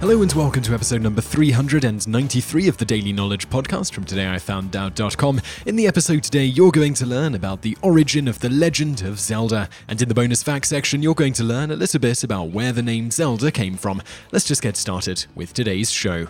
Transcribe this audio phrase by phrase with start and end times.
[0.00, 5.40] Hello and welcome to episode number 393 of the Daily Knowledge Podcast from todayifoundout.com.
[5.66, 9.18] In the episode today, you're going to learn about the origin of the legend of
[9.18, 12.50] Zelda, and in the bonus facts section, you're going to learn a little bit about
[12.50, 14.00] where the name Zelda came from.
[14.30, 16.28] Let's just get started with today's show.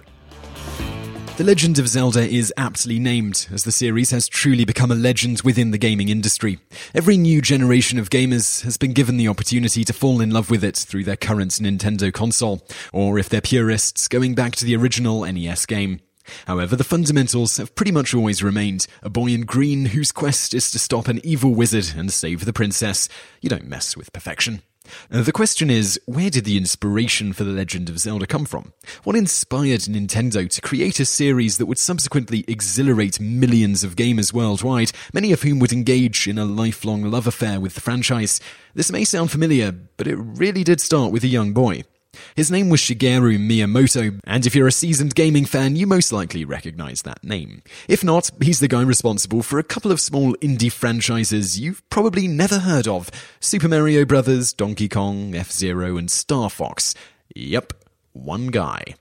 [1.39, 5.43] The Legend of Zelda is aptly named, as the series has truly become a legend
[5.43, 6.59] within the gaming industry.
[6.97, 10.65] Every new generation of gamers has been given the opportunity to fall in love with
[10.65, 15.21] it through their current Nintendo console, or if they're purists, going back to the original
[15.25, 16.01] NES game.
[16.49, 20.73] However, the fundamentals have pretty much always remained a boy in green whose quest is
[20.73, 23.09] to stop an evil wizard and save the princess.
[23.41, 24.63] You don't mess with perfection.
[25.11, 28.73] The question is, where did the inspiration for The Legend of Zelda come from?
[29.05, 34.93] What inspired Nintendo to create a series that would subsequently exhilarate millions of gamers worldwide,
[35.13, 38.41] many of whom would engage in a lifelong love affair with the franchise?
[38.75, 41.85] This may sound familiar, but it really did start with a young boy.
[42.35, 46.45] His name was Shigeru Miyamoto, and if you're a seasoned gaming fan, you most likely
[46.45, 47.63] recognize that name.
[47.89, 52.29] If not, he's the guy responsible for a couple of small indie franchises you've probably
[52.29, 53.11] never heard of
[53.41, 56.95] Super Mario Bros., Donkey Kong, F Zero, and Star Fox.
[57.35, 57.73] Yep,
[58.13, 58.95] one guy.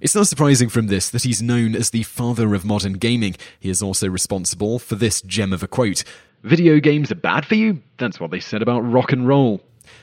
[0.00, 3.36] It's not surprising from this that he's known as the father of modern gaming.
[3.60, 6.02] He is also responsible for this gem of a quote
[6.42, 7.80] Video games are bad for you?
[7.98, 9.62] That's what they said about rock and roll.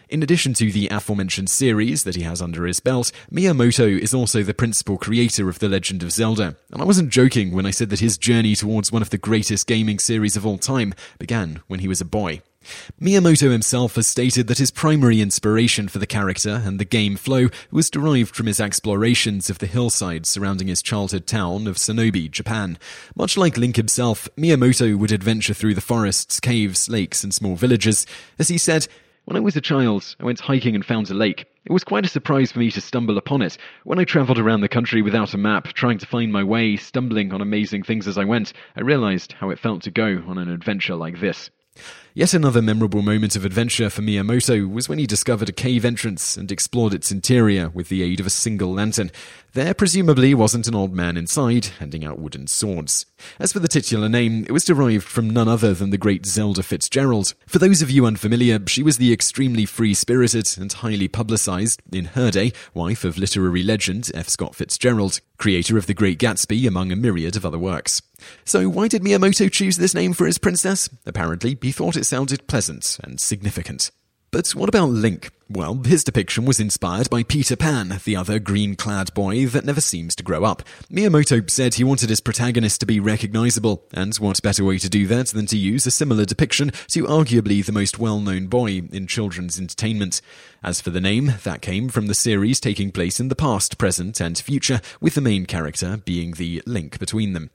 [0.09, 4.41] In addition to the aforementioned series that he has under his belt, Miyamoto is also
[4.41, 6.55] the principal creator of The Legend of Zelda.
[6.71, 9.67] And I wasn't joking when I said that his journey towards one of the greatest
[9.67, 12.41] gaming series of all time began when he was a boy.
[12.99, 17.49] Miyamoto himself has stated that his primary inspiration for the character and the game flow
[17.69, 22.79] was derived from his explorations of the hillsides surrounding his childhood town of Sonobe, Japan.
[23.15, 28.07] Much like Link himself, Miyamoto would adventure through the forests, caves, lakes, and small villages.
[28.39, 28.87] As he said,
[29.29, 31.45] when I was a child, I went hiking and found a lake.
[31.63, 33.59] It was quite a surprise for me to stumble upon it.
[33.83, 37.31] When I travelled around the country without a map, trying to find my way, stumbling
[37.31, 40.49] on amazing things as I went, I realised how it felt to go on an
[40.49, 41.51] adventure like this.
[42.13, 46.37] Yet another memorable moment of adventure for Miyamoto was when he discovered a cave entrance
[46.37, 49.11] and explored its interior with the aid of a single lantern.
[49.53, 53.05] There presumably wasn't an old man inside, handing out wooden swords.
[53.39, 56.61] As for the titular name, it was derived from none other than the great Zelda
[56.61, 57.33] Fitzgerald.
[57.47, 62.29] For those of you unfamiliar, she was the extremely free-spirited and highly publicized, in her
[62.31, 64.29] day, wife of literary legend F.
[64.29, 68.01] Scott Fitzgerald, creator of The Great Gatsby among a myriad of other works.
[68.45, 70.89] So why did Miyamoto choose this name for his princess?
[71.05, 73.91] Apparently, he thought it sounded pleasant and significant.
[74.31, 75.31] But what about Link?
[75.49, 79.81] Well, his depiction was inspired by Peter Pan, the other green clad boy that never
[79.81, 80.61] seems to grow up.
[80.91, 85.07] Miyamoto said he wanted his protagonist to be recognizable, and what better way to do
[85.07, 89.07] that than to use a similar depiction to arguably the most well known boy in
[89.07, 90.21] children's entertainment.
[90.63, 94.21] As for the name, that came from the series taking place in the past, present,
[94.21, 97.49] and future, with the main character being the link between them.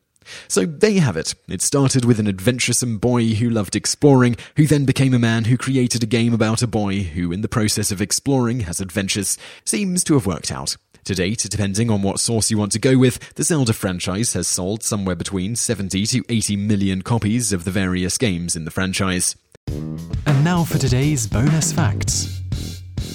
[0.49, 1.35] So there you have it.
[1.49, 5.57] It started with an adventuresome boy who loved exploring, who then became a man who
[5.57, 9.39] created a game about a boy who, in the process of exploring, has adventures.
[9.65, 10.77] Seems to have worked out.
[11.05, 14.49] To date, depending on what source you want to go with, the Zelda franchise has
[14.49, 19.37] sold somewhere between 70 to 80 million copies of the various games in the franchise.
[19.67, 22.44] And now for today's bonus facts.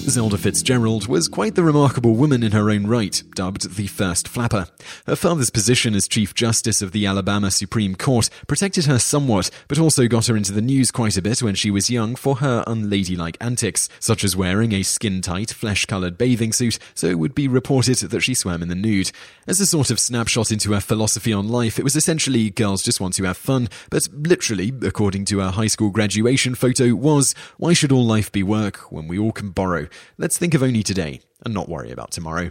[0.08, 4.66] Zelda Fitzgerald was quite the remarkable woman in her own right, dubbed the First Flapper.
[5.06, 9.78] Her father's position as Chief Justice of the Alabama Supreme Court protected her somewhat, but
[9.78, 12.64] also got her into the news quite a bit when she was young for her
[12.66, 17.98] unladylike antics, such as wearing a skin-tight, flesh-coloured bathing suit, so it would be reported
[17.98, 19.12] that she swam in the nude.
[19.46, 23.00] As a sort of snapshot into her philosophy on life, it was essentially girls just
[23.00, 27.74] want to have fun, but literally, according to her high school graduation photo, was, why
[27.74, 29.86] should all life be work when we all can borrow?
[30.18, 32.48] Let's think of only today and not worry about tomorrow.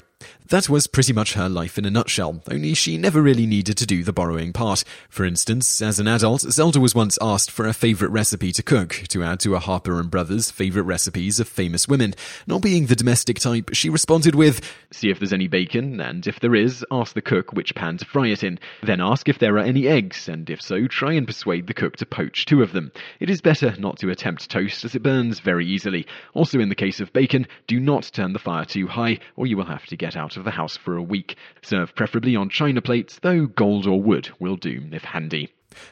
[0.49, 3.85] That was pretty much her life in a nutshell, only she never really needed to
[3.85, 4.83] do the borrowing part.
[5.07, 9.03] For instance, as an adult, Zelda was once asked for a favourite recipe to cook,
[9.09, 12.15] to add to a Harper and Brothers favourite recipes of famous women.
[12.47, 14.59] Not being the domestic type, she responded with,
[14.91, 18.05] See if there's any bacon, and if there is, ask the cook which pan to
[18.05, 18.59] fry it in.
[18.81, 21.95] Then ask if there are any eggs, and if so, try and persuade the cook
[21.97, 22.91] to poach two of them.
[23.19, 26.07] It is better not to attempt toast, as it burns very easily.
[26.33, 27.28] Also, in the case of bacon,
[27.67, 30.43] do not turn the fire too high, or you will have to get out of
[30.43, 31.35] the house for a week.
[31.61, 35.49] Serve preferably on china plates, though gold or wood will do if handy.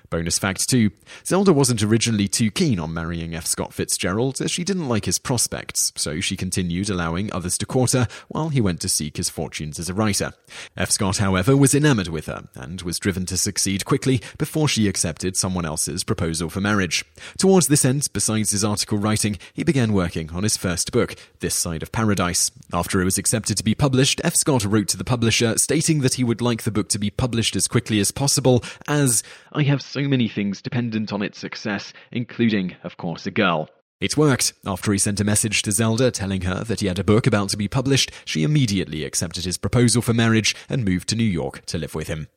[0.10, 0.90] Bonus fact 2
[1.26, 3.46] Zelda wasn't originally too keen on marrying F.
[3.46, 7.92] Scott Fitzgerald, as she didn't like his prospects, so she continued allowing others to court
[7.92, 10.32] her while he went to seek his fortunes as a writer.
[10.78, 10.92] F.
[10.92, 15.36] Scott, however, was enamored with her and was driven to succeed quickly before she accepted
[15.36, 17.04] someone else's proposal for marriage.
[17.38, 21.56] Towards this end, besides his article writing, he began working on his first book, This
[21.56, 22.52] Side of Paradise.
[22.72, 24.36] After it was accepted to be published, F.
[24.36, 27.56] Scott wrote to the publisher stating that he would like the book to be published
[27.56, 32.76] as quickly as possible, as I have so many things dependent on its success, including,
[32.84, 33.68] of course, a girl.
[34.00, 34.54] It worked.
[34.64, 37.50] After he sent a message to Zelda telling her that he had a book about
[37.50, 41.66] to be published, she immediately accepted his proposal for marriage and moved to New York
[41.66, 42.28] to live with him.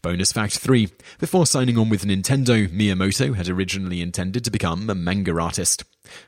[0.00, 0.90] Bonus fact 3.
[1.18, 5.82] Before signing on with Nintendo, Miyamoto had originally intended to become a manga artist.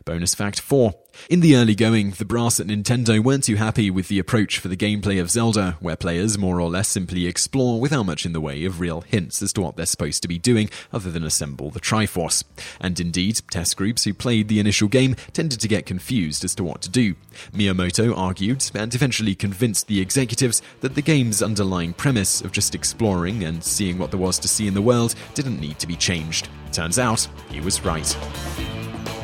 [0.04, 0.94] Bonus fact 4.
[1.28, 4.68] In the early going, the brass at Nintendo weren't too happy with the approach for
[4.68, 8.40] the gameplay of Zelda, where players more or less simply explore without much in the
[8.40, 11.70] way of real hints as to what they're supposed to be doing other than assemble
[11.70, 12.44] the Triforce.
[12.80, 16.64] And indeed, test groups who played the initial game tended to get confused as to
[16.64, 17.16] what to do.
[17.52, 23.44] Miyamoto argued and eventually convinced the executives that the game's underlying premise of just exploring
[23.44, 26.48] and seeing what there was to see in the world didn't need to be changed.
[26.72, 28.16] Turns out, he was right.